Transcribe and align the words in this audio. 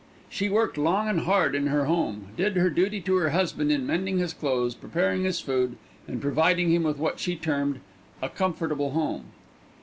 She 0.31 0.49
worked 0.49 0.79
long 0.79 1.07
and 1.07 1.19
hard 1.19 1.53
in 1.53 1.67
her 1.67 1.85
home, 1.85 2.29
did 2.35 2.55
her 2.57 2.71
duty 2.71 2.99
to 3.01 3.17
her 3.17 3.29
husband 3.29 3.71
in 3.71 3.85
mending 3.85 4.17
his 4.17 4.33
clothes, 4.33 4.73
preparing 4.73 5.25
his 5.25 5.39
food, 5.39 5.77
and 6.07 6.19
providing 6.19 6.71
him 6.71 6.81
with 6.81 6.97
what 6.97 7.19
she 7.19 7.35
termed 7.35 7.81
"a 8.19 8.27
comfortable 8.27 8.93
home." 8.93 9.25